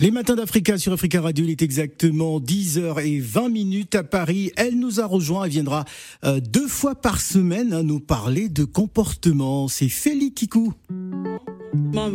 Les 0.00 0.10
matins 0.10 0.34
d'Africa 0.34 0.78
sur 0.78 0.94
Africa 0.94 1.20
Radio, 1.20 1.44
il 1.44 1.50
est 1.50 1.60
exactement 1.60 2.40
10h20 2.40 3.52
minutes 3.52 3.94
à 3.94 4.02
Paris. 4.02 4.50
Elle 4.56 4.78
nous 4.78 4.98
a 4.98 5.04
rejoint, 5.04 5.44
elle 5.44 5.50
viendra 5.50 5.84
euh, 6.24 6.40
deux 6.40 6.68
fois 6.68 6.94
par 6.94 7.20
semaine 7.20 7.82
nous 7.82 8.00
parler 8.00 8.48
de 8.48 8.64
comportement. 8.64 9.68
C'est 9.68 9.90
Feli 9.90 10.32
Kikou. 10.32 10.72
Bah. 11.74 12.08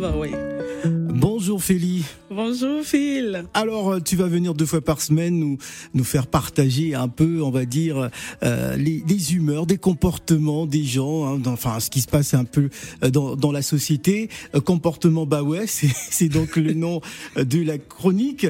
Bonjour 1.18 1.64
Félie. 1.64 2.04
Bonjour 2.30 2.84
Phil. 2.84 3.44
Alors 3.54 3.94
euh, 3.94 4.00
tu 4.00 4.16
vas 4.16 4.26
venir 4.26 4.52
deux 4.52 4.66
fois 4.66 4.82
par 4.82 5.00
semaine 5.00 5.38
nous 5.38 5.56
nous 5.94 6.04
faire 6.04 6.26
partager 6.26 6.94
un 6.94 7.08
peu, 7.08 7.40
on 7.42 7.50
va 7.50 7.64
dire, 7.64 8.10
euh, 8.42 8.76
les, 8.76 9.02
les, 9.08 9.34
humeurs, 9.34 9.64
des 9.64 9.78
comportements 9.78 10.66
des 10.66 10.84
gens, 10.84 11.26
hein, 11.26 11.42
enfin 11.46 11.80
ce 11.80 11.88
qui 11.88 12.02
se 12.02 12.06
passe 12.06 12.34
un 12.34 12.44
peu 12.44 12.68
euh, 13.02 13.08
dans, 13.08 13.34
dans 13.34 13.50
la 13.50 13.62
société. 13.62 14.28
comportement, 14.66 15.24
bah 15.24 15.42
ouais, 15.42 15.64
c'est 15.66 16.28
donc 16.28 16.56
le 16.56 16.74
nom 16.74 17.00
de 17.36 17.62
la 17.62 17.78
chronique. 17.78 18.46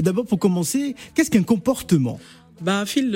D'abord 0.00 0.24
pour 0.24 0.38
commencer, 0.38 0.94
qu'est-ce 1.14 1.30
qu'un 1.30 1.42
comportement? 1.42 2.18
Bah 2.62 2.84
Phil, 2.86 3.14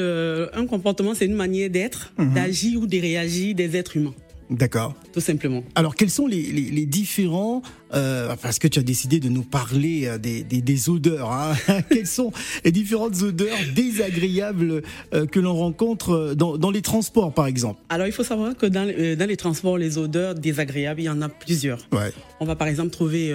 un 0.53 0.67
comportement 0.67 1.15
c'est 1.15 1.25
une 1.25 1.35
manière 1.35 1.71
d'être, 1.71 2.13
mhm. 2.19 2.35
d'agir 2.35 2.81
ou 2.83 2.87
de 2.87 2.99
réagir 2.99 3.55
des 3.55 3.77
êtres 3.77 3.97
humains. 3.97 4.15
D'accord. 4.51 4.95
Tout 5.13 5.21
simplement. 5.21 5.63
Alors, 5.77 5.95
quels 5.95 6.11
sont 6.11 6.27
les, 6.27 6.43
les, 6.43 6.63
les 6.63 6.85
différents, 6.85 7.63
euh, 7.95 8.35
parce 8.43 8.59
que 8.59 8.67
tu 8.67 8.81
as 8.81 8.83
décidé 8.83 9.21
de 9.21 9.29
nous 9.29 9.45
parler 9.45 10.07
euh, 10.07 10.19
des, 10.19 10.43
des, 10.43 10.61
des 10.61 10.89
odeurs, 10.89 11.31
hein 11.31 11.55
quelles 11.91 12.09
sont 12.09 12.33
les 12.65 12.73
différentes 12.73 13.23
odeurs 13.23 13.57
désagréables 13.75 14.83
euh, 15.15 15.27
que 15.27 15.39
l'on 15.39 15.55
rencontre 15.55 16.35
dans, 16.37 16.59
dans, 16.59 16.73
les 16.73 16.83
transports, 16.83 17.33
par 17.33 17.47
exemple? 17.47 17.81
Alors, 17.89 18.09
il 18.09 18.13
faut 18.13 18.25
savoir 18.25 18.57
que 18.57 18.67
dans, 18.67 18.89
euh, 18.89 19.15
dans, 19.15 19.29
les 19.29 19.37
transports, 19.37 19.79
les 19.79 19.99
odeurs 19.99 20.35
désagréables, 20.35 21.01
il 21.01 21.05
y 21.05 21.09
en 21.09 21.23
a 21.23 21.29
plusieurs. 21.29 21.87
Ouais. 21.93 22.13
On 22.41 22.45
va 22.45 22.57
par 22.57 22.67
exemple 22.67 22.91
trouver 22.91 23.33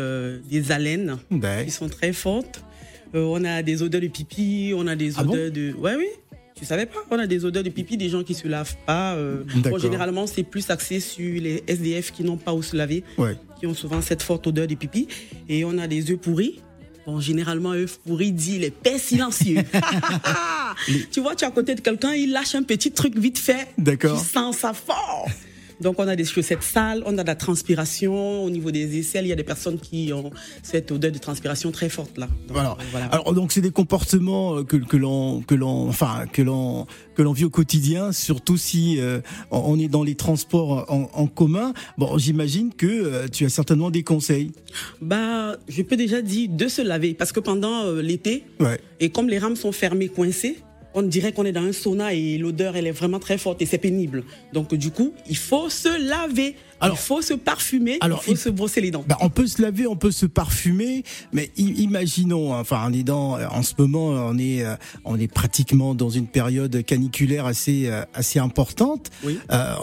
des 0.50 0.72
haleines 0.72 1.18
qui 1.64 1.72
sont 1.72 1.88
très 1.88 2.12
fortes. 2.12 2.64
on 3.14 3.44
a 3.46 3.62
des 3.62 3.84
odeurs 3.84 4.02
de 4.02 4.08
pipi, 4.08 4.74
on 4.76 4.88
a 4.88 4.96
des 4.96 5.14
ah 5.18 5.22
odeurs 5.22 5.52
de... 5.52 5.74
Ouais, 5.74 5.96
oui. 5.98 6.08
Tu 6.56 6.64
savais 6.64 6.86
pas 6.86 7.00
qu'on 7.10 7.20
a 7.20 7.28
des 7.28 7.44
odeurs 7.44 7.64
de 7.64 7.70
pipi 7.70 7.98
des 7.98 8.08
gens 8.08 8.24
qui 8.24 8.34
se 8.34 8.48
lavent 8.48 8.78
pas. 8.86 9.16
Euh, 9.16 9.44
généralement, 9.78 10.26
c'est 10.26 10.44
plus 10.44 10.70
axé 10.70 11.02
sur 11.02 11.42
les 11.42 11.64
SDF 11.68 12.12
qui 12.12 12.24
n'ont 12.24 12.38
pas 12.38 12.54
où 12.54 12.64
se 12.64 12.76
laver, 12.78 13.04
qui 13.60 13.68
ont 13.68 13.74
souvent 13.74 14.02
cette 14.02 14.24
forte 14.24 14.48
odeur 14.48 14.66
de 14.66 14.76
pipi. 14.76 15.08
Et 15.50 15.66
on 15.66 15.78
a 15.78 15.88
des 15.88 16.12
œufs 16.12 16.18
pourris. 16.18 16.62
Bon, 17.06 17.20
généralement, 17.20 17.74
œufs 17.74 18.00
pourris 18.06 18.32
dit 18.32 18.58
les 18.58 18.72
pères 18.72 19.00
silencieux. 19.00 19.58
tu 21.12 21.20
vois, 21.20 21.36
tu 21.36 21.44
es 21.44 21.48
à 21.48 21.52
côté 21.52 21.76
de 21.76 21.82
quelqu'un, 21.82 22.14
il 22.14 22.32
lâche 22.32 22.56
un 22.56 22.64
petit 22.64 22.92
truc 22.92 23.18
vite 23.18 23.38
fait. 23.38 23.68
D'accord. 23.78 24.20
Tu 24.20 24.26
sens 24.26 24.58
ça 24.58 24.74
fort. 24.74 25.28
Donc 25.82 26.00
on 26.00 26.08
a 26.08 26.16
des 26.16 26.26
chaussettes 26.26 26.64
sales, 26.64 27.04
on 27.06 27.18
a 27.18 27.24
de 27.24 27.28
la 27.28 27.36
transpiration 27.36 28.44
au 28.44 28.50
niveau 28.50 28.72
des 28.72 28.98
aisselles. 29.00 29.26
Il 29.26 29.30
y 29.30 29.34
a 29.34 29.36
des 29.36 29.44
personnes 29.44 29.80
qui 29.80 30.12
ont 30.14 30.32
cette 30.64 30.92
odeur 30.92 31.12
de 31.12 31.18
transpiration 31.18 31.72
très 31.72 31.90
forte 31.90 32.18
là. 32.18 32.28
Donc, 32.48 32.58
voilà. 32.58 32.78
voilà. 32.92 33.08
Alors 33.08 33.34
donc 33.34 33.52
c'est 33.52 33.62
des 33.62 33.72
comportements 33.72 34.64
que, 34.64 34.78
que 34.78 34.98
l'on 34.98 35.42
que 35.42 35.56
l'on 35.56 35.88
enfin 35.88 36.26
que 36.32 36.42
l'on 36.42 36.86
que 37.16 37.22
l'on 37.22 37.34
vit 37.34 37.46
au 37.46 37.50
quotidien, 37.50 38.12
surtout 38.12 38.58
si 38.58 39.00
euh, 39.00 39.22
on 39.52 39.80
est 39.80 39.88
dans 39.88 40.04
les 40.04 40.16
transports 40.16 40.86
en, 40.90 41.10
en 41.14 41.28
commun. 41.28 41.74
Bon, 41.98 42.18
j'imagine 42.18 42.74
que 42.74 42.86
euh, 42.86 43.28
tu 43.28 43.46
as 43.46 43.50
certainement 43.50 43.90
des 43.90 44.04
conseils. 44.04 44.52
Bah, 45.02 45.56
je 45.68 45.82
peux 45.82 45.98
déjà 45.98 46.22
dire 46.22 46.50
de 46.50 46.68
se 46.68 46.82
laver 46.82 47.14
parce 47.14 47.32
que 47.32 47.40
pendant 47.40 47.86
euh, 47.86 48.02
l'été 48.02 48.44
ouais. 48.60 48.80
et 49.00 49.10
comme 49.10 49.30
les 49.30 49.40
rames 49.40 49.56
sont 49.56 49.72
fermées, 49.72 50.10
coincées, 50.10 50.58
on 50.96 51.04
dirait 51.04 51.34
qu'on 51.34 51.46
est 51.46 51.52
dans 51.52 51.64
un 51.64 51.74
sauna 51.74 52.14
et 52.14 52.38
l'odeur, 52.38 52.78
elle 52.78 52.88
est 52.88 52.92
vraiment 52.92 53.20
très 53.20 53.38
forte 53.38 53.62
et 53.62 53.66
c'est 53.66 53.78
pénible. 53.78 54.24
Donc, 54.54 54.74
du 54.74 54.92
coup, 54.92 55.14
il 55.30 55.38
faut 55.38 55.70
se 55.70 55.90
laver. 56.08 56.56
Alors, 56.82 56.98
il 56.98 57.02
faut 57.02 57.22
se 57.22 57.34
parfumer, 57.34 57.98
alors, 58.02 58.22
il 58.28 58.36
faut 58.36 58.42
se 58.42 58.50
brosser 58.50 58.82
les 58.82 58.92
dents. 58.92 59.06
Bah, 59.08 59.18
on 59.22 59.30
peut 59.30 59.48
se 59.48 59.62
laver, 59.62 59.88
on 59.88 59.96
peut 59.96 60.12
se 60.12 60.26
parfumer, 60.26 61.04
mais 61.32 61.50
imaginons, 61.58 62.54
hein, 62.54 62.60
enfin, 62.60 62.86
on 62.88 62.94
est 62.94 63.04
dans, 63.04 63.40
en 63.40 63.64
ce 63.64 63.74
moment, 63.78 64.08
on 64.08 64.38
est, 64.38 64.64
euh, 64.64 64.76
on 65.06 65.18
est 65.18 65.32
pratiquement 65.32 65.96
dans 65.96 66.10
une 66.10 66.28
période 66.28 66.84
caniculaire 66.84 67.46
assez, 67.46 67.88
euh, 67.88 68.04
assez 68.14 68.40
importante. 68.40 69.10
Oui. 69.24 69.40
Euh, 69.52 69.74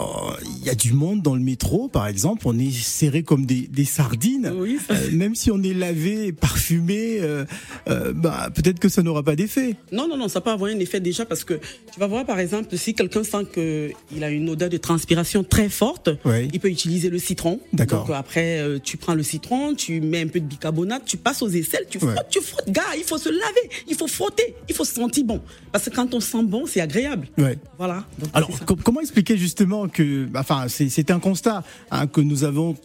il 0.59 0.65
y 0.65 0.69
a 0.69 0.75
du 0.75 0.93
monde 0.93 1.21
dans 1.21 1.33
le 1.33 1.41
métro, 1.41 1.87
par 1.87 2.07
exemple, 2.07 2.43
on 2.45 2.57
est 2.59 2.71
serré 2.71 3.23
comme 3.23 3.45
des, 3.45 3.67
des 3.67 3.85
sardines. 3.85 4.53
Oui, 4.55 4.77
même 5.11 5.33
si 5.33 5.49
on 5.49 5.61
est 5.63 5.73
lavé, 5.73 6.31
parfumé, 6.31 7.19
bah, 7.87 8.49
peut-être 8.53 8.79
que 8.79 8.89
ça 8.89 9.01
n'aura 9.01 9.23
pas 9.23 9.35
d'effet. 9.35 9.75
Non, 9.91 10.07
non, 10.07 10.17
non, 10.17 10.27
ça 10.27 10.41
peut 10.41 10.51
avoir 10.51 10.69
un 10.69 10.79
effet 10.79 10.99
déjà 10.99 11.25
parce 11.25 11.43
que 11.43 11.55
tu 11.55 11.99
vas 11.99 12.07
voir, 12.07 12.25
par 12.25 12.39
exemple, 12.39 12.77
si 12.77 12.93
quelqu'un 12.93 13.23
sent 13.23 13.45
qu'il 13.53 14.23
a 14.23 14.29
une 14.29 14.49
odeur 14.49 14.69
de 14.69 14.77
transpiration 14.77 15.43
très 15.43 15.69
forte, 15.69 16.09
il 16.53 16.59
peut 16.59 16.69
utiliser 16.69 16.82
utiliser 16.83 17.09
le 17.09 17.17
citron. 17.17 17.59
D'accord. 17.71 18.05
Donc 18.05 18.15
après, 18.15 18.59
euh, 18.59 18.77
tu 18.83 18.97
prends 18.97 19.13
le 19.13 19.23
citron, 19.23 19.73
tu 19.73 20.01
mets 20.01 20.21
un 20.21 20.27
peu 20.27 20.39
de 20.41 20.45
bicarbonate, 20.45 21.05
tu 21.05 21.15
passes 21.17 21.41
aux 21.41 21.49
aisselles, 21.49 21.85
tu 21.89 21.97
frottes, 21.99 22.27
tu 22.29 22.41
frottes. 22.41 22.69
Gars, 22.69 22.81
il 22.97 23.03
faut 23.03 23.17
se 23.17 23.29
laver, 23.29 23.69
il 23.87 23.95
faut 23.95 24.07
frotter, 24.07 24.55
il 24.67 24.75
faut 24.75 24.83
se 24.83 24.93
sentir 24.95 25.23
bon. 25.23 25.41
Parce 25.71 25.85
que 25.85 25.95
quand 25.95 26.13
on 26.13 26.19
sent 26.19 26.43
bon, 26.43 26.65
c'est 26.65 26.81
agréable. 26.81 27.27
Ouais. 27.37 27.57
Voilà. 27.77 28.05
Alors, 28.33 28.49
comment 28.83 28.99
expliquer 28.99 29.37
justement 29.37 29.87
que, 29.87 30.27
enfin, 30.35 30.65
c'est 30.67 31.11
un 31.11 31.19
constat 31.19 31.63
hein, 31.91 32.07
que 32.07 32.21
nous 32.21 32.43
avons 32.43 32.75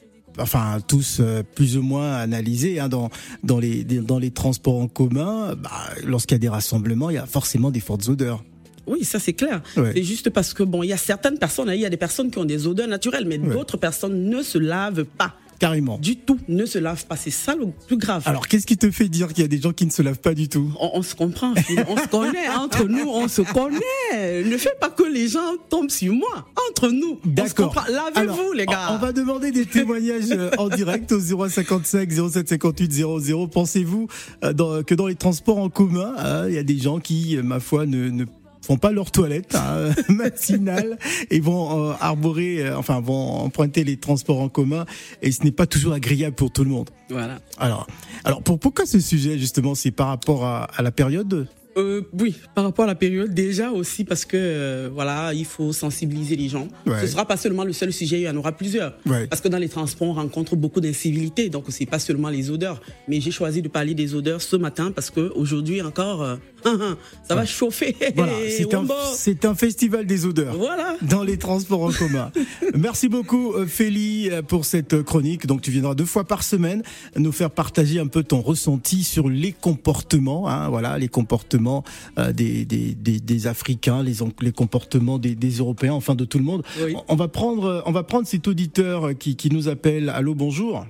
enfin 0.41 0.79
tous 0.87 1.19
euh, 1.19 1.43
plus 1.43 1.77
ou 1.77 1.83
moins 1.83 2.15
analysé 2.15 2.79
hein, 2.79 2.89
dans 2.89 3.11
dans 3.43 3.59
les 3.59 3.83
dans 3.83 4.21
les 4.21 4.31
transports 4.31 4.79
en 4.79 4.87
commun. 4.87 5.57
Bah, 5.57 5.71
Lorsqu'il 6.05 6.37
y 6.37 6.37
a 6.37 6.39
des 6.39 6.49
rassemblements, 6.49 7.11
il 7.11 7.15
y 7.15 7.19
a 7.19 7.27
forcément 7.27 7.73
des 7.73 7.81
fortes 7.81 8.09
odeurs. 8.09 8.45
Oui, 8.89 9.05
ça 9.05 9.19
c'est 9.19 9.35
clair. 9.35 9.63
C'est 9.75 10.03
juste 10.03 10.31
parce 10.31 10.55
que 10.55 10.63
bon, 10.63 10.83
il 10.83 10.89
y 10.89 10.93
a 10.93 10.97
certaines 10.97 11.39
personnes, 11.39 11.71
il 11.73 11.81
y 11.81 11.87
a 11.87 11.91
des 11.91 11.97
personnes 11.97 12.31
qui 12.31 12.39
ont 12.39 12.45
des 12.45 12.67
odeurs 12.67 12.89
naturelles, 12.89 13.27
mais 13.27 13.39
d'autres 13.39 13.77
personnes 13.77 14.29
ne 14.29 14.43
se 14.43 14.59
lavent 14.59 15.05
pas. 15.05 15.35
Carrément. 15.59 15.99
Du 15.99 16.17
tout, 16.17 16.39
ne 16.47 16.67
se 16.67 16.79
lavent 16.79 17.05
pas. 17.07 17.17
C'est 17.17 17.33
ça 17.33 17.57
le 17.57 17.67
plus 17.87 17.97
grave. 17.97 18.23
Alors, 18.27 18.47
qu'est-ce 18.47 18.67
qui 18.67 18.77
te 18.77 18.91
fait 18.91 19.09
dire 19.09 19.29
qu'il 19.29 19.43
y 19.43 19.45
a 19.45 19.49
des 19.49 19.61
gens 19.61 19.73
qui 19.73 19.87
ne 19.87 19.91
se 19.91 20.03
lavent 20.03 20.21
pas 20.21 20.35
du 20.35 20.49
tout? 20.49 20.73
On, 20.79 21.03
se 21.03 21.15
comprend, 21.15 21.53
on 21.89 21.97
se 21.97 22.09
connaît. 22.09 22.49
Entre 22.49 22.85
nous, 22.85 23.09
on 23.09 23.27
se 23.27 23.43
connaît. 23.43 24.45
Ne 24.45 24.57
fais 24.57 24.75
pas 24.81 24.91
que 24.91 25.03
les 25.03 25.29
gens 25.29 25.57
tombent 25.69 25.91
sur 25.91 26.15
moi. 26.15 26.47
Entre 26.71 26.91
nous, 26.91 27.19
D'accord. 27.25 27.75
Lavez-vous, 27.89 28.53
les 28.53 28.67
gars. 28.67 28.93
On 28.93 28.99
va 28.99 29.13
demander 29.13 29.51
des 29.51 29.67
témoignages 29.67 30.31
euh, 30.31 30.51
en 30.59 30.69
direct 30.69 31.11
au 31.11 31.19
0155 31.19 32.11
0758 32.11 32.93
00. 32.93 33.49
Pensez-vous 33.49 34.07
euh, 34.45 34.83
que 34.83 34.95
dans 34.95 35.07
les 35.07 35.17
transports 35.17 35.59
en 35.59 35.71
commun, 35.71 36.15
hein, 36.19 36.47
il 36.49 36.55
y 36.55 36.59
a 36.59 36.63
des 36.63 36.79
gens 36.79 37.01
qui, 37.01 37.37
euh, 37.37 37.43
ma 37.43 37.59
foi, 37.59 37.87
ne, 37.87 38.11
ne 38.11 38.25
font 38.69 38.77
pas 38.77 38.93
leur 38.93 39.11
toilette 39.11 39.55
hein, 39.55 39.95
matinale 40.11 40.99
et 41.31 41.41
vont 41.41 41.89
euh, 41.89 41.95
arborer, 42.01 42.67
euh, 42.67 42.77
enfin 42.77 43.01
vont 43.01 43.39
emprunter 43.39 43.83
les 43.83 43.97
transports 43.97 44.43
en 44.43 44.51
commun 44.51 44.85
et 45.23 45.33
ce 45.33 45.43
n'est 45.43 45.53
pas 45.53 45.67
toujours 45.67 45.95
agréable 45.95 46.37
pour 46.37 46.51
tout 46.51 46.65
le 46.65 46.71
monde. 46.71 46.91
Voilà. 47.09 47.39
Alors, 47.57 47.87
alors 48.25 48.43
pour, 48.43 48.59
pourquoi 48.59 48.85
ce 48.85 49.01
sujet 49.01 49.39
justement 49.39 49.75
C'est 49.75 49.91
par 49.91 50.09
rapport 50.09 50.45
à, 50.45 50.65
à 50.65 50.83
la 50.83 50.91
période? 50.91 51.49
Euh, 51.79 52.03
oui, 52.19 52.35
par 52.55 52.65
rapport 52.65 52.85
à 52.85 52.89
la 52.89 52.95
période, 52.97 53.33
déjà 53.33 53.71
aussi 53.71 54.05
parce 54.05 54.25
que 54.25 54.37
euh, 54.37 54.91
voilà, 54.93 55.33
il 55.33 55.45
faut 55.45 55.73
sensibiliser 55.73 56.35
les 56.35 56.49
gens. 56.49 56.67
Ouais. 56.87 57.01
Ce 57.01 57.07
sera 57.07 57.25
pas 57.25 57.37
seulement 57.37 57.63
le 57.63 57.73
seul 57.73 57.93
sujet, 57.93 58.21
il 58.21 58.23
y 58.23 58.29
en 58.29 58.37
aura 58.37 58.53
plusieurs. 58.53 58.95
Ouais. 59.07 59.29
Parce 59.29 59.41
que 59.41 59.49
dans 59.49 59.59
les 59.59 59.69
transports, 59.69 60.09
on 60.09 60.13
rencontre 60.15 60.57
beaucoup 60.57 60.81
d'incivilités, 60.81 61.51
donc 61.51 61.67
c'est 61.69 61.87
pas 61.87 62.01
seulement 62.01 62.31
les 62.31 62.51
odeurs. 62.51 62.81
Mais 63.07 63.21
j'ai 63.21 63.31
choisi 63.31 63.63
de 63.63 63.69
parler 63.69 63.95
des 63.95 64.15
odeurs 64.15 64.43
ce 64.43 64.57
matin 64.57 64.91
parce 64.91 65.11
que 65.11 65.33
aujourd'hui 65.37 65.81
encore, 65.81 66.39
ça 67.29 67.35
va 67.35 67.47
chauffer. 67.47 67.97
Voilà, 68.15 68.33
c'est 69.15 69.45
un, 69.45 69.55
festival 69.55 70.07
des 70.07 70.27
odeurs. 70.27 70.57
Voilà. 70.57 70.97
Dans 71.03 71.23
les 71.23 71.39
transports 71.39 71.83
en 71.83 71.93
commun. 71.93 72.31
Merci 72.75 73.09
beaucoup, 73.09 73.53
euh, 73.53 73.67
Félie, 73.67 74.31
euh, 74.31 74.43
pour 74.43 74.65
cette 74.65 75.03
chronique. 75.03 75.47
Donc, 75.47 75.63
tu 75.63 75.71
viendras 75.71 75.95
deux 75.95 76.05
fois 76.05 76.25
par 76.25 76.43
semaine 76.43 76.83
nous 77.17 77.33
faire 77.33 77.51
partager 77.51 78.01
un 78.01 78.07
peu 78.07 78.23
ton 78.23 78.41
ressenti 78.41 79.05
sur 79.05 79.29
les 79.29 79.53
comportements, 79.53 80.49
hein, 80.49 80.69
voilà, 80.69 80.99
les 80.99 81.09
comportements 81.09 81.85
euh, 82.19 82.33
des, 82.33 82.65
des, 82.65 82.95
des, 82.95 83.21
des, 83.21 83.47
Africains, 83.47 84.03
les, 84.03 84.17
les 84.41 84.53
comportements 84.53 85.19
des, 85.19 85.35
des, 85.35 85.51
Européens, 85.51 85.95
enfin 85.95 86.15
de 86.15 86.25
tout 86.25 86.39
le 86.39 86.45
monde. 86.45 86.63
Oui. 86.83 86.95
On 87.09 87.17
va 87.17 87.29
prendre, 87.29 87.83
on 87.87 87.93
va 87.93 88.03
prendre 88.03 88.27
cet 88.27 88.49
auditeur 88.49 89.17
qui, 89.19 89.37
qui 89.37 89.51
nous 89.51 89.69
appelle. 89.69 90.09
Allô, 90.09 90.35
bonjour. 90.35 90.85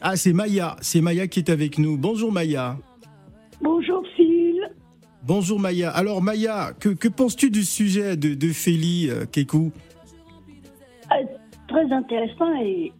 Ah, 0.00 0.16
c'est 0.16 0.32
Maya, 0.32 0.76
c'est 0.80 1.00
Maya 1.00 1.28
qui 1.28 1.38
est 1.38 1.48
avec 1.48 1.78
nous. 1.78 1.96
Bonjour 1.96 2.32
Maya. 2.32 2.76
Bonjour 3.62 4.02
Phil. 4.16 4.60
Bonjour 5.24 5.60
Maya. 5.60 5.90
Alors 5.90 6.20
Maya, 6.20 6.72
que, 6.78 6.88
que 6.88 7.08
penses-tu 7.08 7.50
du 7.50 7.62
sujet 7.62 8.16
de, 8.16 8.34
de 8.34 8.48
euh, 9.10 9.24
Kekou? 9.26 9.70
Euh, 11.12 11.24
Très 11.68 11.90
intéressant 11.92 12.54
et 12.60 12.92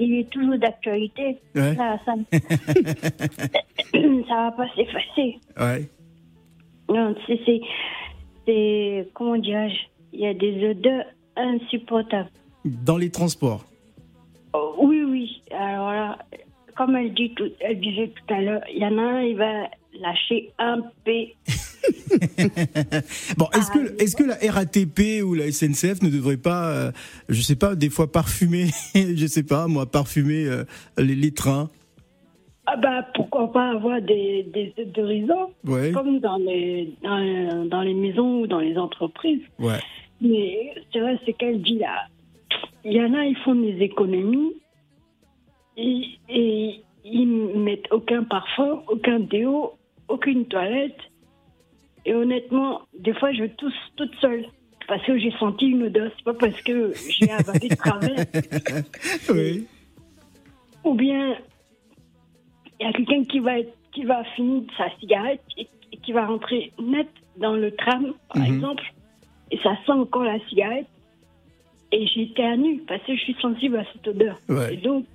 il 0.00 0.14
est 0.14 0.30
toujours 0.30 0.58
d'actualité. 0.58 1.38
Ouais. 1.54 1.76
Ça, 1.76 1.98
ça, 2.04 2.14
ça 3.92 4.34
va 4.34 4.52
pas 4.52 4.66
s'effacer. 4.74 5.38
Ouais. 5.58 5.88
Non, 6.88 7.14
c'est, 8.46 9.06
comment 9.14 9.36
dirais-je, 9.36 9.78
il 10.12 10.20
y 10.20 10.26
a 10.26 10.34
des 10.34 10.70
odeurs 10.70 11.04
insupportables. 11.36 12.30
Dans 12.64 12.96
les 12.96 13.10
transports? 13.10 13.64
Oh, 14.54 14.74
oui, 14.78 15.02
oui. 15.04 15.42
Alors 15.52 15.92
là, 15.92 16.18
comme 16.76 16.96
elle, 16.96 17.14
dit 17.14 17.32
tout, 17.34 17.50
elle 17.60 17.78
disait 17.80 18.08
tout 18.08 18.34
à 18.34 18.40
l'heure, 18.40 18.62
il 18.72 18.82
y 18.82 18.86
en 18.86 18.98
a 18.98 19.02
un, 19.02 19.22
il 19.22 19.36
va 19.36 19.68
lâcher 19.98 20.50
un 20.58 20.82
P. 21.04 21.34
bon, 23.36 23.46
est-ce 23.54 23.70
que, 23.70 24.02
est-ce 24.02 24.16
que 24.16 24.24
la 24.24 24.36
RATP 24.52 25.22
ou 25.24 25.34
la 25.34 25.50
SNCF 25.50 26.02
ne 26.02 26.10
devrait 26.10 26.36
pas, 26.36 26.70
euh, 26.70 26.92
je 27.28 27.40
sais 27.40 27.56
pas, 27.56 27.74
des 27.74 27.90
fois 27.90 28.10
parfumer, 28.10 28.66
je 28.94 29.26
sais 29.26 29.42
pas, 29.42 29.66
moi, 29.66 29.86
parfumer 29.86 30.46
euh, 30.46 30.64
les, 30.98 31.14
les 31.14 31.32
trains? 31.32 31.68
Ah 32.72 32.76
bah 32.76 33.04
pourquoi 33.14 33.50
pas 33.50 33.70
avoir 33.70 34.00
des, 34.00 34.44
des 34.54 34.72
autorisants 34.78 35.50
comme 35.92 36.20
dans 36.20 36.36
les, 36.36 36.94
dans, 37.02 37.82
les 37.82 37.94
maisons 37.94 38.42
ou 38.42 38.46
dans 38.46 38.60
les 38.60 38.78
entreprises. 38.78 39.42
Ouais. 39.58 39.80
Mais 40.20 40.74
c'est 40.92 41.00
vrai, 41.00 41.18
c'est 41.26 41.32
qu'elle 41.32 41.62
dit 41.62 41.78
là. 41.78 42.06
Il 42.84 42.92
y 42.92 43.02
en 43.02 43.12
a, 43.14 43.24
ils 43.24 43.36
font 43.38 43.56
des 43.56 43.76
économies 43.80 44.52
et, 45.76 46.02
et 46.28 46.84
ils 47.04 47.26
mettent 47.26 47.90
aucun 47.90 48.22
parfum, 48.22 48.82
aucun 48.88 49.18
déo, 49.18 49.72
aucune 50.10 50.46
toilette. 50.46 50.98
Et 52.04 52.14
honnêtement, 52.14 52.82
des 52.98 53.14
fois, 53.14 53.32
je 53.32 53.44
tousse 53.44 53.74
toute 53.96 54.14
seule. 54.20 54.46
Parce 54.88 55.04
que 55.04 55.18
j'ai 55.18 55.30
senti 55.38 55.66
une 55.66 55.84
odeur. 55.84 56.10
C'est 56.16 56.24
pas 56.24 56.34
parce 56.34 56.60
que 56.62 56.92
j'ai 57.08 57.30
avalé 57.30 57.68
de 57.68 57.74
travers. 57.76 58.26
oui. 59.30 59.66
Ou 60.84 60.94
bien, 60.94 61.36
il 62.80 62.86
y 62.86 62.88
a 62.88 62.92
quelqu'un 62.92 63.24
qui 63.24 63.38
va, 63.38 63.52
qui 63.92 64.04
va 64.04 64.24
finir 64.36 64.62
sa 64.76 64.90
cigarette 64.98 65.42
et, 65.56 65.68
qui 66.02 66.12
va 66.12 66.26
rentrer 66.26 66.72
net 66.80 67.08
dans 67.36 67.54
le 67.54 67.72
tram, 67.72 68.14
par 68.32 68.42
mhm. 68.42 68.54
exemple, 68.54 68.84
et 69.50 69.58
ça 69.58 69.76
sent 69.84 69.92
encore 69.92 70.24
la 70.24 70.38
cigarette. 70.48 70.86
Et 71.92 72.06
j'éternue 72.06 72.80
parce 72.86 73.02
que 73.02 73.14
je 73.14 73.20
suis 73.20 73.36
sensible 73.40 73.76
à 73.76 73.84
cette 73.92 74.06
odeur. 74.08 74.38
Et 74.70 74.76
donc, 74.76 75.06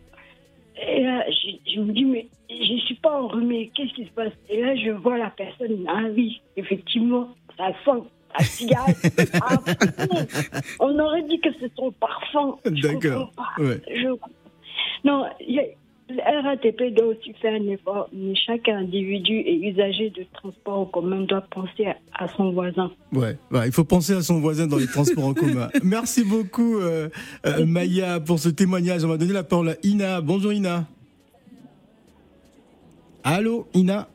et 0.95 1.03
là, 1.03 1.25
je, 1.29 1.79
me 1.81 1.91
dis, 1.91 2.05
mais 2.05 2.25
je 2.49 2.73
ne 2.73 2.79
suis 2.79 2.95
pas 2.95 3.21
enrhumée, 3.21 3.69
qu'est-ce 3.75 3.93
qui 3.93 4.05
se 4.05 4.11
passe? 4.11 4.31
Et 4.49 4.61
là, 4.61 4.75
je 4.77 4.91
vois 4.91 5.17
la 5.17 5.29
personne, 5.29 5.85
ah 5.89 6.03
oui, 6.15 6.41
effectivement, 6.55 7.27
ça 7.57 7.71
sent 7.83 8.01
la 8.37 8.45
cigarette. 8.45 9.31
ah, 9.41 9.59
on 10.79 10.97
aurait 10.97 11.23
dit 11.23 11.39
que 11.41 11.49
c'est 11.59 11.71
son 11.75 11.91
parfum. 11.91 12.55
D'accord. 12.65 13.31
Ouais. 13.57 13.81
Non, 15.03 15.25
y 15.41 15.59
a, 15.59 15.63
la 16.09 16.41
RATP 16.41 16.93
doit 16.93 17.07
aussi 17.07 17.33
faire 17.41 17.53
un 17.53 17.67
effort, 17.67 18.09
mais 18.13 18.35
chaque 18.35 18.69
individu 18.69 19.33
et 19.33 19.69
usager 19.69 20.11
de 20.11 20.23
transport 20.33 20.79
en 20.79 20.85
commun 20.85 21.21
doit 21.21 21.41
penser 21.41 21.87
à, 22.13 22.27
son 22.37 22.51
voisin. 22.51 22.91
Ouais, 23.11 23.37
il 23.65 23.71
faut 23.71 23.83
penser 23.83 24.13
à 24.13 24.21
son 24.21 24.39
voisin 24.39 24.67
dans 24.67 24.77
les 24.77 24.87
transports 24.87 25.25
en 25.25 25.33
commun. 25.33 25.69
Merci 25.83 26.23
beaucoup, 26.23 26.77
euh, 26.77 27.09
euh, 27.47 27.65
Maya, 27.65 28.19
pour 28.19 28.39
ce 28.39 28.49
témoignage. 28.49 29.03
On 29.03 29.07
va 29.07 29.17
donner 29.17 29.33
la 29.33 29.43
parole 29.43 29.69
à 29.69 29.75
Ina. 29.83 30.21
Bonjour, 30.21 30.53
Ina. 30.53 30.85
Allô, 33.23 33.67
Ina 33.73 34.07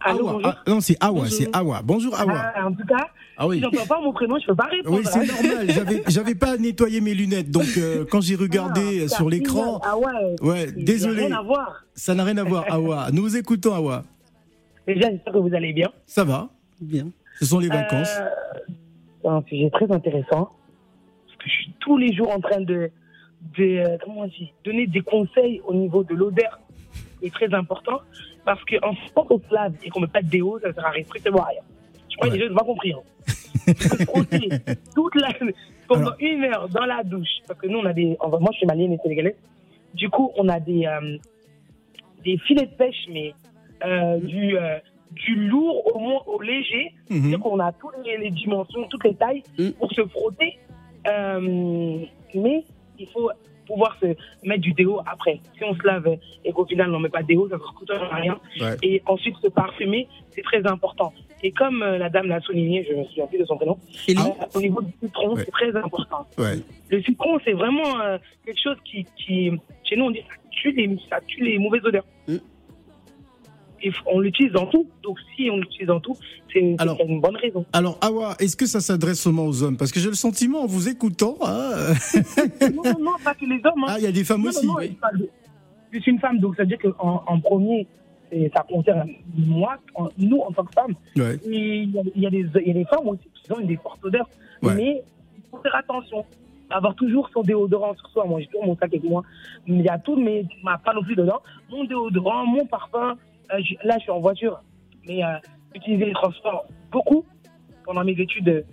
Allô, 0.00 0.40
ah, 0.44 0.58
non, 0.66 0.80
c'est 0.80 0.96
Awa, 1.00 1.28
c'est 1.28 1.48
Awa. 1.54 1.82
Bonjour, 1.82 2.18
Awa. 2.18 2.52
Ah, 2.54 2.68
en 2.68 2.72
tout 2.72 2.86
cas, 2.86 3.08
ah 3.36 3.46
oui. 3.46 3.56
Si 3.56 3.62
j'entends 3.62 3.86
pas 3.86 4.00
mon 4.00 4.12
prénom, 4.12 4.38
je 4.38 4.46
peux 4.46 4.54
pas 4.54 4.64
répondre. 4.64 4.96
Oui, 4.96 5.04
c'est 5.04 5.18
hein. 5.18 5.42
normal. 5.42 5.70
J'avais, 5.70 6.02
j'avais 6.06 6.34
pas 6.34 6.56
nettoyé 6.56 7.00
mes 7.00 7.14
lunettes, 7.14 7.50
donc 7.50 7.66
euh, 7.76 8.04
quand 8.08 8.20
j'ai 8.20 8.36
regardé 8.36 9.04
ah, 9.04 9.08
sur 9.08 9.28
l'écran, 9.28 9.80
ah 9.82 9.96
ouais, 9.98 10.36
ouais 10.42 10.72
désolé. 10.72 11.22
Ça 11.22 11.28
n'a 11.28 11.36
rien 11.36 11.38
à 11.38 11.42
voir. 11.42 11.84
Ça 11.94 12.14
n'a 12.14 12.24
rien 12.24 12.36
à 12.38 12.44
voir, 12.44 12.64
Awa. 12.68 13.08
Nous 13.12 13.22
vous 13.22 13.36
écoutons, 13.36 13.74
Awa. 13.74 14.04
Déjà, 14.86 15.10
j'espère 15.10 15.32
que 15.32 15.38
vous 15.38 15.54
allez 15.54 15.72
bien. 15.72 15.90
Ça 16.06 16.24
va, 16.24 16.48
bien. 16.80 17.08
Ce 17.40 17.46
sont 17.46 17.58
les 17.58 17.68
vacances. 17.68 18.16
Euh, 18.20 18.72
c'est 19.22 19.28
un 19.28 19.42
sujet 19.48 19.70
très 19.70 19.90
intéressant 19.90 20.50
parce 21.26 21.38
que 21.38 21.48
je 21.48 21.54
suis 21.54 21.74
tous 21.80 21.96
les 21.98 22.14
jours 22.14 22.30
en 22.30 22.40
train 22.40 22.60
de, 22.60 22.90
de 23.56 23.64
euh, 23.64 23.96
comment 24.04 24.20
on 24.22 24.26
dit, 24.26 24.52
donner 24.64 24.86
des 24.86 25.00
conseils 25.00 25.60
au 25.66 25.74
niveau 25.74 26.04
de 26.04 26.14
l'odeur. 26.14 26.60
C'est 27.22 27.32
très 27.32 27.52
important 27.52 28.00
parce 28.48 28.64
qu'en 28.64 28.94
on 29.14 29.38
se 29.38 29.54
lave 29.54 29.74
et 29.82 29.90
qu'on 29.90 30.00
met 30.00 30.06
pas 30.06 30.22
de 30.22 30.28
déo, 30.28 30.58
ça 30.60 30.68
ne 30.68 30.72
sert 30.72 30.86
à 30.86 31.02
strictement 31.02 31.42
rien. 31.42 31.60
Je 32.08 32.16
crois 32.16 32.30
que 32.30 32.34
les 32.34 32.40
gens 32.40 32.48
n'ont 32.48 32.56
pas 32.56 32.64
compris. 32.64 32.94
Hein 32.94 33.02
toute 34.94 35.14
la, 35.16 35.28
pendant 35.86 36.12
une 36.18 36.44
heure 36.44 36.66
dans 36.70 36.86
la 36.86 37.04
douche. 37.04 37.28
Parce 37.46 37.60
que 37.60 37.66
nous, 37.66 37.78
on 37.78 37.84
a 37.84 37.92
des. 37.92 38.16
Moi, 38.26 38.48
je 38.52 38.56
suis 38.56 38.66
malienne 38.66 38.94
et 38.94 38.98
sénégalaise. 39.02 39.36
Du 39.92 40.08
coup, 40.08 40.32
on 40.38 40.48
a 40.48 40.60
des, 40.60 40.86
euh, 40.86 41.18
des 42.24 42.38
filets 42.38 42.64
de 42.64 42.74
pêche, 42.74 43.06
mais 43.12 43.34
euh, 43.84 44.16
du, 44.16 44.56
euh, 44.56 44.78
du 45.12 45.34
lourd 45.34 45.94
au 45.94 45.98
moins 45.98 46.22
au 46.26 46.40
léger. 46.40 46.94
Mhm. 47.10 47.18
C'est-à-dire 47.18 47.40
qu'on 47.40 47.60
a 47.60 47.72
toutes 47.72 47.96
les, 48.06 48.30
dimensions, 48.30 48.88
toutes 48.88 49.04
les 49.04 49.14
tailles 49.14 49.42
mhm. 49.58 49.72
pour 49.74 49.92
se 49.92 50.06
frotter. 50.06 50.58
mais 51.04 52.64
il 52.98 53.08
faut 53.12 53.30
pouvoir 53.68 53.96
se 54.00 54.06
mettre 54.42 54.62
du 54.62 54.72
déo 54.72 55.00
après. 55.06 55.40
Si 55.56 55.64
on 55.64 55.74
se 55.74 55.86
lave 55.86 56.16
et 56.44 56.52
qu'au 56.52 56.66
final 56.66 56.88
on 56.88 56.92
n'en 56.94 57.00
met 57.00 57.08
pas 57.08 57.22
de 57.22 57.28
déo, 57.28 57.48
ça 57.48 57.56
ne 57.56 57.60
coûte 57.60 57.92
rien. 58.10 58.36
Et 58.82 59.02
ensuite 59.06 59.36
se 59.36 59.48
parfumer, 59.48 60.08
c'est 60.34 60.42
très 60.42 60.66
important. 60.66 61.12
Et 61.42 61.52
comme 61.52 61.82
euh, 61.82 61.98
la 61.98 62.08
dame 62.10 62.26
l'a 62.26 62.40
souligné, 62.40 62.84
je 62.88 62.94
me 62.94 63.04
souviens 63.04 63.26
plus 63.26 63.38
de 63.38 63.44
son 63.44 63.56
prénom, 63.56 63.78
euh, 64.08 64.14
au 64.54 64.60
niveau 64.60 64.82
du 64.82 64.92
citron, 65.00 65.36
c'est 65.36 65.50
très 65.50 65.74
important. 65.76 66.26
Le 66.90 67.02
citron, 67.02 67.38
c'est 67.44 67.52
vraiment 67.52 68.00
euh, 68.00 68.18
quelque 68.44 68.60
chose 68.60 68.76
qui, 68.84 69.06
qui, 69.16 69.52
chez 69.84 69.96
nous, 69.96 70.06
on 70.06 70.10
dit 70.10 70.22
ça 70.28 70.36
tue 70.50 70.72
les, 70.72 70.98
ça 71.08 71.20
tue 71.26 71.44
les 71.44 71.58
mauvaises 71.58 71.84
odeurs. 71.84 72.06
Mm. 72.26 72.36
On 74.06 74.20
l'utilise 74.20 74.52
dans 74.52 74.66
tout. 74.66 74.86
Donc 75.02 75.18
si 75.34 75.48
on 75.50 75.58
l'utilise 75.58 75.86
dans 75.86 76.00
tout, 76.00 76.16
c'est 76.52 76.60
une, 76.60 76.76
bonne 77.20 77.36
raison. 77.36 77.64
Alors 77.72 77.98
Awa, 78.00 78.36
est-ce 78.40 78.56
que 78.56 78.66
ça 78.66 78.80
s'adresse 78.80 79.20
seulement 79.20 79.46
aux 79.46 79.62
hommes? 79.62 79.76
Parce 79.76 79.92
que 79.92 80.00
j'ai 80.00 80.08
le 80.08 80.14
sentiment 80.14 80.62
en 80.62 80.66
vous 80.66 80.88
écoutant. 80.88 81.36
Hein 81.42 81.94
non, 82.74 82.82
non, 83.00 83.12
pas 83.24 83.34
que 83.34 83.44
les 83.44 83.60
hommes. 83.64 83.84
Hein. 83.84 83.88
Ah, 83.88 83.94
il 83.98 84.04
y 84.04 84.06
a 84.06 84.12
des 84.12 84.24
femmes 84.24 84.44
aussi. 84.46 84.66
Je 85.90 86.00
suis 86.00 86.10
une 86.10 86.18
femme, 86.18 86.38
donc 86.38 86.56
ça 86.56 86.64
veut 86.64 86.68
dire 86.68 86.78
qu'en 86.78 87.24
en 87.26 87.40
premier, 87.40 87.86
et 88.30 88.50
ça 88.54 88.64
concerne 88.68 89.08
moi, 89.34 89.76
nous 90.18 90.38
en 90.40 90.52
tant 90.52 90.64
que 90.64 90.72
femmes. 90.72 90.94
Il, 91.46 91.92
y 92.16 92.26
a, 92.26 92.30
des, 92.30 92.84
femmes 92.84 93.08
aussi 93.08 93.22
qui 93.34 93.52
ont 93.52 93.60
des 93.60 93.76
fortes 93.76 94.04
odeurs. 94.04 94.28
Mais 94.62 95.02
il 95.36 95.42
faut 95.50 95.58
faire 95.58 95.76
attention. 95.76 96.24
Avoir 96.70 96.94
toujours 96.94 97.30
son 97.32 97.42
déodorant 97.42 97.94
sur 97.94 98.08
soi. 98.10 98.26
Moi, 98.26 98.40
j'ai 98.40 98.46
toujours 98.46 98.66
mon 98.66 98.76
sac 98.76 98.92
avec 98.92 99.02
moi. 99.02 99.22
Il 99.66 99.80
y 99.80 99.88
a 99.88 99.98
tout, 99.98 100.16
mais 100.16 100.44
ma 100.62 100.76
pas 100.76 100.92
non 100.92 101.02
plus 101.02 101.16
dedans. 101.16 101.40
Mon 101.70 101.84
déodorant, 101.84 102.44
mon 102.44 102.66
parfum. 102.66 103.16
Euh, 103.52 103.60
là, 103.84 103.96
je 103.98 104.02
suis 104.02 104.10
en 104.10 104.20
voiture. 104.20 104.60
Mais 105.06 105.24
euh, 105.24 105.38
utiliser 105.74 106.06
les 106.06 106.12
transports 106.12 106.66
beaucoup 106.90 107.24
pendant 107.84 108.04
mes 108.04 108.12
études 108.12 108.64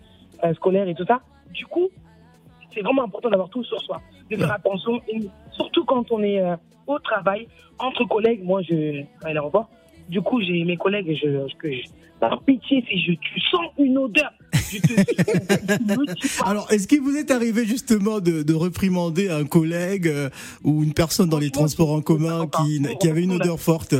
euh, 0.43 0.53
scolaires 0.55 0.87
et 0.87 0.95
tout 0.95 1.05
ça. 1.05 1.21
Du 1.53 1.65
coup, 1.65 1.89
c'est 2.73 2.81
vraiment 2.81 3.03
important 3.03 3.29
d'avoir 3.29 3.49
tout 3.49 3.63
sur 3.63 3.79
soi. 3.81 4.01
De 4.29 4.35
faire 4.35 4.51
attention. 4.51 5.01
Et 5.07 5.21
surtout 5.51 5.85
quand 5.85 6.11
on 6.11 6.21
est 6.23 6.41
au 6.87 6.99
travail, 6.99 7.47
entre 7.79 8.03
collègues, 8.05 8.43
moi 8.43 8.61
je 8.63 9.03
à 9.23 9.33
l'aéroport. 9.33 9.69
Du 10.09 10.21
coup, 10.21 10.41
j'ai 10.41 10.63
mes 10.65 10.77
collègues, 10.77 11.17
je, 11.19 11.51
que 11.57 11.71
je, 11.71 11.81
par 12.19 12.41
pitié, 12.43 12.83
si 12.87 13.01
je, 13.01 13.13
tu 13.13 13.39
sens 13.39 13.65
une 13.77 13.97
odeur, 13.97 14.31
je 14.53 14.77
te, 14.77 16.43
Alors, 16.47 16.71
est-ce 16.71 16.87
qu'il 16.87 17.01
vous 17.01 17.15
est 17.15 17.31
arrivé 17.31 17.65
justement 17.65 18.19
de, 18.19 18.43
de 18.43 18.53
réprimander 18.53 19.29
un 19.29 19.45
collègue 19.45 20.07
euh, 20.07 20.29
ou 20.63 20.83
une 20.83 20.93
personne 20.93 21.29
dans 21.29 21.39
les 21.39 21.49
transports 21.49 21.91
en 21.91 22.01
commun 22.01 22.47
qui, 22.47 22.81
qui 22.99 23.09
avait 23.09 23.23
une 23.23 23.33
odeur 23.33 23.59
forte? 23.59 23.95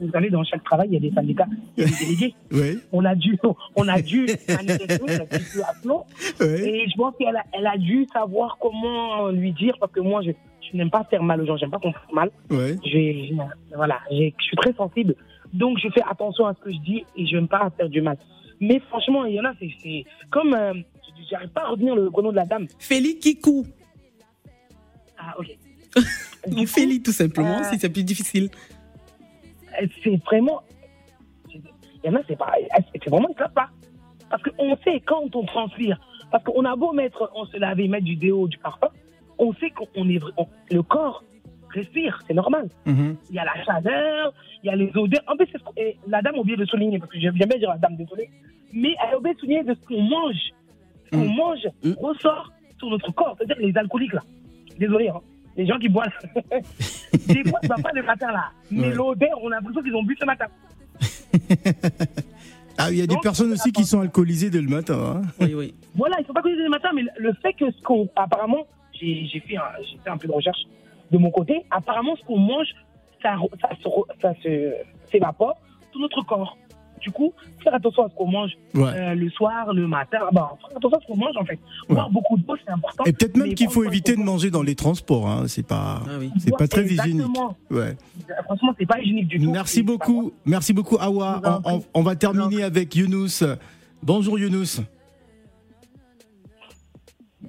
Vous 0.00 0.10
savez, 0.10 0.30
dans 0.30 0.44
chaque 0.44 0.64
travail, 0.64 0.88
il 0.90 0.94
y 0.94 0.96
a 0.96 1.00
des 1.00 1.12
syndicats, 1.12 1.46
il 1.76 1.84
y 1.84 1.86
a 1.86 1.90
des 1.90 1.96
délégués. 2.04 2.34
Oui. 2.52 2.78
On 2.92 3.04
a 3.04 3.14
dû, 3.14 3.38
on 3.76 3.88
a 3.88 4.00
dû 4.00 4.26
manifester, 4.48 4.94
Et 4.94 6.86
je 6.88 6.96
pense 6.96 7.14
qu'elle 7.18 7.36
a, 7.36 7.44
elle 7.52 7.66
a 7.66 7.76
dû 7.76 8.06
savoir 8.12 8.58
comment 8.60 9.28
lui 9.28 9.52
dire, 9.52 9.74
parce 9.78 9.92
que 9.92 10.00
moi, 10.00 10.22
je, 10.22 10.30
je 10.70 10.76
n'aime 10.76 10.90
pas 10.90 11.04
faire 11.04 11.22
mal 11.22 11.40
aux 11.40 11.46
gens, 11.46 11.56
j'aime 11.56 11.70
pas 11.70 11.78
qu'on 11.78 11.92
fasse 11.92 12.12
mal. 12.12 12.30
Ouais. 12.50 12.76
voilà, 13.74 14.00
je 14.10 14.30
suis 14.38 14.56
très 14.56 14.72
sensible, 14.74 15.14
donc 15.52 15.78
je 15.78 15.88
fais 15.90 16.02
attention 16.08 16.46
à 16.46 16.54
ce 16.54 16.60
que 16.60 16.72
je 16.72 16.78
dis 16.78 17.04
et 17.16 17.26
je 17.26 17.36
n'aime 17.36 17.48
pas 17.48 17.70
faire 17.76 17.88
du 17.88 18.00
mal. 18.00 18.16
Mais 18.60 18.78
franchement, 18.88 19.24
il 19.24 19.34
y 19.34 19.40
en 19.40 19.44
a, 19.44 19.52
c'est 19.58 20.04
comme, 20.30 20.54
euh, 20.54 20.74
j'arrive 21.30 21.48
pas 21.50 21.62
à 21.62 21.68
retenir 21.68 21.94
le 21.94 22.10
prénom 22.10 22.30
de 22.30 22.36
la 22.36 22.44
dame. 22.44 22.66
Félix 22.78 23.20
Kikou. 23.20 23.66
Ah, 25.18 25.34
ok. 25.38 25.56
Ou 26.46 26.66
Félix, 26.66 27.02
tout 27.02 27.12
simplement, 27.12 27.58
euh, 27.58 27.64
si 27.70 27.78
c'est 27.78 27.90
plus 27.90 28.04
difficile. 28.04 28.50
C'est 30.02 30.16
vraiment, 30.24 30.62
il 31.52 31.62
y 32.04 32.08
en 32.08 32.14
a, 32.14 32.20
c'est 32.28 32.36
c'est 32.92 33.10
vraiment 33.10 33.28
une 33.28 33.34
pas. 33.34 33.70
Parce 34.28 34.42
qu'on 34.42 34.76
sait 34.84 35.00
quand 35.00 35.34
on 35.34 35.44
transpire, 35.44 35.98
parce 36.30 36.44
qu'on 36.44 36.64
a 36.64 36.76
beau 36.76 36.92
mettre, 36.92 37.30
on 37.34 37.44
se 37.46 37.56
laver, 37.56 37.88
mettre 37.88 38.04
du 38.04 38.16
déo, 38.16 38.46
du 38.46 38.58
parfum, 38.58 38.88
on 39.38 39.52
sait 39.54 39.70
qu'on 39.70 40.08
est 40.08 40.20
le 40.70 40.82
corps 40.82 41.24
respire, 41.72 42.20
c'est 42.26 42.34
normal. 42.34 42.68
Mhm. 42.86 43.16
Il 43.30 43.36
y 43.36 43.38
a 43.38 43.44
la 43.44 43.64
chaleur, 43.64 44.32
il 44.62 44.66
y 44.66 44.70
a 44.70 44.76
les 44.76 44.90
odeurs. 44.96 45.22
En 45.26 45.36
fait, 45.36 45.48
la 46.06 46.22
dame 46.22 46.34
a 46.36 46.38
oublié 46.38 46.56
de 46.56 46.64
souligner, 46.64 46.98
parce 46.98 47.12
que 47.12 47.18
j'aime 47.18 47.34
bien 47.34 47.46
dire 47.46 47.70
la 47.70 47.78
dame, 47.78 47.96
désolé, 47.96 48.28
mais 48.72 48.94
elle 49.02 49.14
a 49.14 49.18
oublié 49.18 49.34
de 49.34 49.40
souligner 49.40 49.64
de 49.64 49.74
ce 49.74 49.86
qu'on 49.86 50.02
mange. 50.02 50.52
Ce 51.06 51.10
qu'on 51.10 51.24
mhm. 51.24 51.36
mange 51.36 51.68
mhm. 51.82 51.96
ressort 52.00 52.52
sur 52.78 52.90
notre 52.90 53.12
corps, 53.12 53.36
c'est-à-dire 53.38 53.56
les 53.58 53.76
alcooliques, 53.76 54.12
là. 54.12 54.22
Désolé, 54.78 55.08
hein. 55.08 55.20
Les 55.56 55.66
gens 55.66 55.78
qui 55.78 55.88
boivent. 55.88 56.08
Des 57.12 57.44
fois, 57.48 57.58
ça 57.62 57.74
va 57.76 57.82
pas 57.82 57.90
le 57.94 58.02
matin, 58.02 58.32
là. 58.32 58.50
Mais 58.70 58.90
l'odeur, 58.90 59.38
on 59.42 59.48
a 59.48 59.56
l'impression 59.56 59.82
qu'ils 59.82 59.94
ont 59.94 60.02
bu 60.02 60.16
ce 60.18 60.26
matin. 60.26 60.46
Ah, 62.82 62.90
il 62.90 62.96
y 62.96 63.02
a 63.02 63.06
des 63.06 63.18
personnes 63.22 63.52
aussi 63.52 63.72
qui 63.72 63.84
sont 63.84 64.00
alcoolisées 64.00 64.48
dès 64.48 64.62
le 64.62 64.68
matin. 64.68 64.98
Hein. 64.98 65.22
Oui, 65.38 65.52
oui. 65.54 65.74
Voilà, 65.94 66.16
ils 66.18 66.24
sont 66.24 66.32
pas 66.32 66.38
alcoolisés 66.38 66.62
dès 66.62 66.64
le 66.64 66.70
matin, 66.70 66.88
mais 66.94 67.02
le 67.18 67.34
fait 67.42 67.52
que 67.52 67.70
ce 67.70 67.82
qu'on, 67.82 68.08
apparemment, 68.16 68.66
j'ai 68.94 69.42
fait, 69.46 69.58
un, 69.58 70.12
un 70.12 70.16
peu 70.16 70.26
de 70.26 70.32
recherche 70.32 70.60
de 71.10 71.18
mon 71.18 71.30
côté. 71.30 71.66
Apparemment, 71.70 72.16
ce 72.16 72.24
qu'on 72.24 72.38
mange, 72.38 72.68
ça, 73.20 73.36
ça, 73.60 73.68
ça 74.22 74.32
s'évapore 75.10 75.58
tout 75.92 76.00
notre 76.00 76.22
corps. 76.22 76.56
Du 77.00 77.10
coup, 77.10 77.32
faire 77.62 77.74
attention 77.74 78.04
à 78.04 78.08
ce 78.08 78.14
qu'on 78.14 78.30
mange 78.30 78.50
euh, 78.76 79.14
le 79.14 79.30
soir, 79.30 79.72
le 79.72 79.86
matin. 79.86 80.18
Bah, 80.32 80.56
faire 80.60 80.76
attention 80.76 80.98
à 80.98 81.00
ce 81.00 81.06
qu'on 81.06 81.16
mange 81.16 81.36
en 81.36 81.44
fait. 81.44 81.58
Boire 81.88 82.10
beaucoup 82.10 82.36
d'eau, 82.36 82.54
c'est 82.64 82.70
important. 82.70 83.04
Et 83.04 83.12
peut-être 83.12 83.36
même 83.36 83.54
qu'il 83.54 83.70
faut 83.70 83.84
éviter 83.84 84.16
de 84.16 84.20
manger 84.20 84.50
dans 84.50 84.62
les 84.62 84.74
transports. 84.74 85.28
Hein. 85.28 85.44
C'est 85.48 85.66
pas, 85.66 86.02
ah 86.06 86.10
c'est 86.38 86.56
pas 86.56 86.68
très 86.68 86.84
hygiénique. 86.84 87.26
Ouais. 87.70 87.96
Franchement, 88.44 88.74
c'est 88.78 88.86
pas 88.86 89.00
hygiénique 89.00 89.28
du 89.28 89.40
tout. 89.40 89.50
Merci 89.50 89.82
beaucoup, 89.82 90.32
merci 90.44 90.72
beaucoup 90.72 90.96
Awa. 91.00 91.62
On, 91.94 92.02
va 92.02 92.16
terminer 92.16 92.62
avec 92.62 92.94
Younous. 92.94 93.44
Bonjour 94.02 94.38
Younous. 94.38 94.80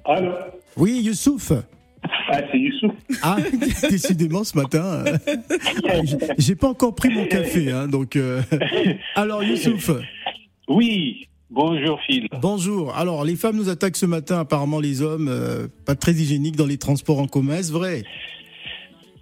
Allô. 0.04 0.32
Oui, 0.76 1.02
Youssouf. 1.02 1.52
Ah, 2.04 2.40
c'est 2.50 2.58
Youssouf. 2.58 2.92
Ah, 3.22 3.36
décidément 3.90 4.44
ce 4.44 4.56
matin. 4.56 5.04
Euh, 5.06 5.16
j'ai 6.38 6.56
pas 6.56 6.68
encore 6.68 6.94
pris 6.94 7.10
mon 7.10 7.26
café, 7.26 7.70
hein, 7.70 7.86
donc. 7.88 8.16
Euh, 8.16 8.42
alors, 9.14 9.42
Youssouf. 9.42 9.90
Oui. 10.68 11.28
Bonjour 11.50 12.00
Phil. 12.06 12.28
Bonjour. 12.40 12.96
Alors 12.96 13.24
les 13.26 13.36
femmes 13.36 13.56
nous 13.56 13.68
attaquent 13.68 13.98
ce 13.98 14.06
matin, 14.06 14.40
apparemment 14.40 14.80
les 14.80 15.02
hommes, 15.02 15.28
euh, 15.28 15.68
pas 15.84 15.94
très 15.94 16.12
hygiéniques 16.12 16.56
dans 16.56 16.64
les 16.64 16.78
transports 16.78 17.18
en 17.18 17.26
commun, 17.26 17.56
est-ce 17.56 17.70
vrai? 17.70 18.04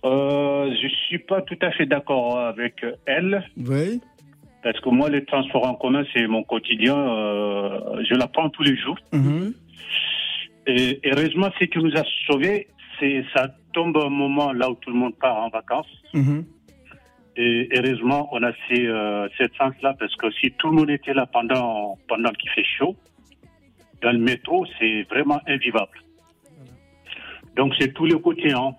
Euh, 0.04 0.70
Je 0.80 0.88
suis 1.08 1.18
pas 1.18 1.42
tout 1.42 1.58
à 1.60 1.72
fait 1.72 1.86
d'accord 1.86 2.38
avec 2.38 2.86
elle. 3.06 3.42
Oui. 3.56 4.00
Parce 4.62 4.78
que 4.78 4.90
moi 4.90 5.10
les 5.10 5.24
transports 5.24 5.66
en 5.66 5.74
commun 5.74 6.04
c'est 6.14 6.28
mon 6.28 6.44
quotidien, 6.44 6.94
je 6.94 8.14
la 8.14 8.28
prends 8.28 8.48
tous 8.48 8.62
les 8.62 8.76
jours. 8.76 8.96
Mhm. 9.12 9.52
Et 10.70 11.00
heureusement, 11.04 11.50
ce 11.58 11.64
qui 11.64 11.78
nous 11.78 11.96
a 11.96 12.04
sauvés, 12.26 12.68
c'est 12.98 13.24
ça 13.34 13.48
tombe 13.72 13.96
un 13.96 14.08
moment 14.08 14.52
là 14.52 14.70
où 14.70 14.74
tout 14.74 14.90
le 14.90 14.96
monde 14.96 15.16
part 15.16 15.36
en 15.36 15.48
vacances. 15.48 15.90
Mhm. 16.14 16.44
Et 17.36 17.68
heureusement, 17.74 18.28
on 18.32 18.42
a 18.42 18.52
ces, 18.68 18.86
euh, 18.86 19.28
cette 19.38 19.54
chance-là 19.54 19.94
parce 19.98 20.14
que 20.16 20.30
si 20.32 20.52
tout 20.52 20.68
le 20.68 20.74
monde 20.74 20.90
était 20.90 21.14
là 21.14 21.26
pendant, 21.26 21.98
pendant 22.08 22.30
qu'il 22.30 22.50
fait 22.50 22.64
chaud, 22.64 22.96
dans 24.02 24.12
le 24.12 24.18
métro, 24.18 24.66
c'est 24.78 25.02
vraiment 25.10 25.40
invivable. 25.46 25.98
Donc 27.56 27.74
c'est 27.78 27.92
tous 27.92 28.06
les 28.06 28.20
côtés. 28.20 28.52
Hein 28.52 28.74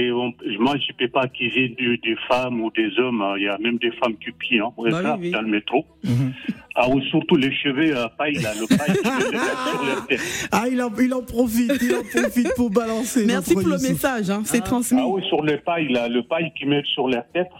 moi, 0.00 0.76
je 0.78 0.92
ne 0.92 0.96
peux 0.98 1.08
pas 1.08 1.22
accuser 1.22 1.68
des 1.68 2.16
femmes 2.28 2.60
ou 2.60 2.70
des 2.70 2.98
hommes. 2.98 3.20
Hein. 3.22 3.34
Il 3.36 3.44
y 3.44 3.48
a 3.48 3.58
même 3.58 3.78
des 3.78 3.90
femmes 3.92 4.16
qui 4.16 4.30
pient 4.32 4.66
hein, 4.66 4.90
bah 4.90 5.18
dans 5.32 5.42
le 5.42 5.48
métro. 5.48 5.84
Mhm. 6.04 6.32
Ah, 6.74 6.88
ou 6.88 7.00
surtout 7.02 7.36
les 7.36 7.54
cheveux 7.54 7.96
à 7.98 8.08
paille, 8.08 8.34
là, 8.34 8.52
le 8.58 8.66
paille 8.66 8.96
sur 8.96 9.84
leur 9.84 10.06
tête. 10.06 10.20
Ah, 10.52 10.64
il 10.70 10.82
en, 10.82 10.90
il 10.98 11.12
en 11.12 11.22
profite, 11.22 11.72
il 11.82 11.94
en 11.94 12.02
profite 12.02 12.54
pour 12.56 12.70
balancer. 12.70 13.26
Merci 13.26 13.54
pour 13.54 13.68
le 13.68 13.78
message, 13.78 14.30
hein, 14.30 14.42
c'est 14.44 14.62
ah. 14.62 14.66
transmis. 14.66 15.00
Ah 15.02 15.08
oui, 15.08 15.22
sur 15.28 15.42
le 15.42 15.58
paille, 15.58 15.88
là, 15.88 16.08
le 16.08 16.22
paille 16.22 16.52
qui 16.58 16.64
met 16.66 16.82
sur 16.84 17.08
leur 17.08 17.24
tête. 17.32 17.50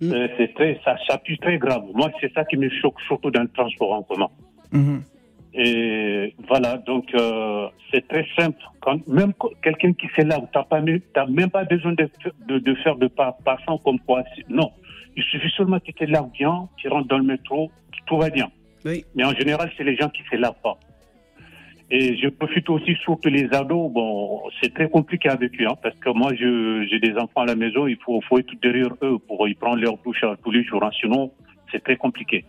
Mm. 0.00 0.12
Euh, 0.12 0.28
c'est 0.36 0.54
très, 0.54 0.80
ça, 0.84 0.96
ça 1.08 1.18
pue 1.18 1.38
très 1.38 1.58
grave. 1.58 1.82
Moi, 1.94 2.10
c'est 2.20 2.32
ça 2.32 2.44
qui 2.44 2.56
me 2.56 2.68
choque, 2.68 3.00
surtout 3.06 3.30
dans 3.30 3.42
le 3.42 3.48
transport 3.48 3.92
en 3.92 4.02
commun. 4.02 4.28
Mhm. 4.72 5.02
Et 5.58 6.34
voilà, 6.46 6.76
donc 6.76 7.14
euh, 7.14 7.68
c'est 7.90 8.06
très 8.06 8.26
simple. 8.38 8.62
Quand 8.80 9.06
même 9.08 9.32
quelqu'un 9.62 9.94
qui 9.94 10.06
fait 10.08 10.24
là, 10.24 10.38
tu 10.52 11.02
n'as 11.16 11.26
même 11.26 11.50
pas 11.50 11.64
besoin 11.64 11.92
de, 11.92 12.08
de, 12.46 12.58
de 12.58 12.74
faire 12.76 12.96
de 12.96 13.06
pas 13.06 13.36
passant 13.44 13.78
comme 13.78 13.98
quoi. 14.00 14.22
Non, 14.50 14.70
il 15.16 15.22
suffit 15.22 15.50
seulement 15.56 15.80
que 15.80 15.92
tu 15.92 16.04
là 16.06 16.22
bien, 16.32 16.68
tu 16.76 16.88
rentres 16.88 17.08
dans 17.08 17.18
le 17.18 17.24
métro, 17.24 17.70
tout 18.06 18.18
va 18.18 18.28
bien. 18.28 18.48
Oui. 18.84 19.04
Mais 19.14 19.24
en 19.24 19.32
général, 19.32 19.72
c'est 19.76 19.84
les 19.84 19.96
gens 19.96 20.10
qui 20.10 20.22
ne 20.22 20.28
se 20.28 20.36
lavent 20.36 20.60
pas. 20.62 20.78
Et 21.90 22.16
je 22.16 22.28
profite 22.28 22.68
aussi 22.68 22.94
surtout 22.96 23.28
les 23.28 23.48
ados. 23.54 23.90
Bon, 23.92 24.42
c'est 24.60 24.74
très 24.74 24.88
compliqué 24.88 25.28
avec 25.28 25.58
eux, 25.60 25.66
hein, 25.68 25.76
parce 25.82 25.96
que 25.96 26.10
moi, 26.10 26.32
j'ai 26.34 26.98
des 26.98 27.16
enfants 27.16 27.42
à 27.42 27.46
la 27.46 27.54
maison, 27.54 27.86
il 27.86 27.96
faut, 28.04 28.20
faut 28.28 28.38
être 28.38 28.52
derrière 28.60 28.90
eux 29.02 29.18
pour 29.26 29.48
y 29.48 29.54
prendre 29.54 29.80
leur 29.80 29.96
douche 29.98 30.24
tous 30.42 30.50
les 30.50 30.64
jours. 30.64 30.82
Hein, 30.84 30.90
sinon, 31.00 31.30
c'est 31.72 31.82
très 31.82 31.96
compliqué. 31.96 32.44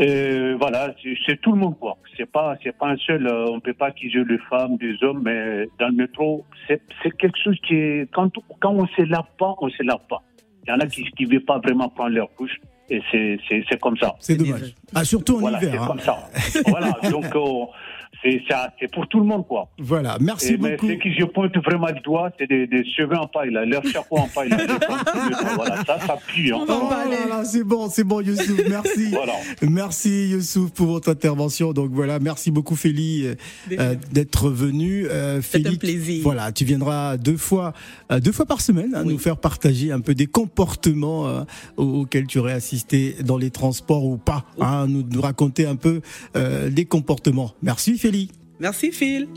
Et 0.00 0.54
voilà, 0.54 0.94
c'est 1.26 1.40
tout 1.42 1.52
le 1.52 1.58
monde 1.58 1.78
quoi. 1.78 1.98
C'est 2.16 2.30
pas, 2.30 2.56
c'est 2.62 2.76
pas 2.76 2.88
un 2.88 2.96
seul. 2.96 3.26
Euh, 3.26 3.44
on 3.50 3.60
peut 3.60 3.74
pas 3.74 3.88
accuser 3.88 4.24
les 4.24 4.38
femmes, 4.48 4.78
des 4.78 4.96
hommes, 5.04 5.20
mais 5.22 5.68
dans 5.78 5.88
le 5.88 5.94
métro, 5.94 6.46
c'est 6.68 6.80
quelque 7.18 7.38
chose 7.44 7.58
qui 7.66 7.74
est 7.74 8.10
quand 8.10 8.32
quand 8.60 8.72
on 8.72 8.86
se 8.86 9.02
lave 9.02 9.26
pas, 9.38 9.54
on 9.60 9.68
se 9.68 9.82
lave 9.82 10.00
pas. 10.08 10.22
Il 10.66 10.70
y 10.70 10.72
en 10.72 10.78
a 10.78 10.86
qui 10.86 11.04
ne 11.20 11.28
veulent 11.28 11.44
pas 11.44 11.58
vraiment 11.58 11.88
prendre 11.90 12.14
leur 12.14 12.32
couche. 12.34 12.58
Et 12.88 13.00
c'est 13.12 13.80
comme 13.80 13.96
ça. 13.98 14.16
C'est 14.18 14.36
dommage. 14.36 14.74
Ah, 14.94 15.04
surtout 15.04 15.36
en 15.36 15.48
hiver. 15.48 15.60
C'est 15.60 15.78
hein. 15.78 15.86
comme 15.86 16.00
ça. 16.00 16.18
voilà. 16.66 16.90
Donc, 17.08 17.24
euh, 17.36 17.66
c'est 18.22 18.90
pour 18.92 19.06
tout 19.08 19.18
le 19.18 19.26
monde, 19.26 19.46
quoi. 19.46 19.68
Voilà, 19.78 20.18
merci 20.20 20.56
beaucoup. 20.56 20.86
Mais 20.86 20.94
ce 20.94 21.00
qui 21.00 21.14
je 21.14 21.24
pointe 21.24 21.56
vraiment 21.64 21.90
du 21.90 22.00
doigt, 22.00 22.30
c'est 22.38 22.46
des, 22.46 22.66
des, 22.66 22.84
cheveux 22.84 23.16
en 23.16 23.26
paille, 23.26 23.50
là, 23.50 23.64
leurs 23.64 23.84
chapeaux 23.86 24.18
en 24.18 24.28
paille. 24.28 24.50
voilà, 25.56 25.84
ça, 25.84 25.98
ça 26.00 26.18
pue. 26.26 26.52
Hein. 26.52 26.64
Oh, 26.68 26.90
c'est 27.44 27.64
bon, 27.64 27.88
c'est 27.88 28.04
bon, 28.04 28.20
Youssouf, 28.20 28.60
merci. 28.68 29.08
voilà. 29.10 29.34
Merci, 29.62 30.28
Youssouf, 30.30 30.70
pour 30.72 30.86
votre 30.88 31.10
intervention. 31.10 31.72
Donc 31.72 31.90
voilà, 31.92 32.18
merci 32.18 32.50
beaucoup, 32.50 32.76
Félie, 32.76 33.26
euh, 33.72 33.94
d'être 34.12 34.50
venu. 34.50 35.06
Euh, 35.06 35.40
c'est 35.42 35.66
un 35.66 35.74
plaisir. 35.74 36.22
Voilà, 36.22 36.52
tu 36.52 36.64
viendras 36.64 37.16
deux 37.16 37.36
fois, 37.36 37.72
euh, 38.12 38.20
deux 38.20 38.32
fois 38.32 38.46
par 38.46 38.60
semaine, 38.60 38.94
hein, 38.94 39.04
nous 39.04 39.18
faire 39.18 39.36
partager 39.36 39.92
un 39.92 40.00
peu 40.00 40.14
des 40.14 40.26
comportements 40.26 41.26
euh, 41.26 41.42
auxquels 41.76 42.26
tu 42.26 42.38
aurais 42.38 42.52
assisté 42.52 43.16
dans 43.24 43.38
les 43.38 43.50
transports 43.50 44.04
ou 44.04 44.16
pas, 44.16 44.44
hein, 44.60 44.86
nous, 44.86 45.02
nous 45.02 45.20
raconter 45.20 45.66
un 45.66 45.76
peu 45.76 46.00
euh, 46.36 46.70
des 46.70 46.84
comportements. 46.84 47.52
Merci, 47.62 47.98
Merci 48.58 48.92
Phil. 48.92 49.28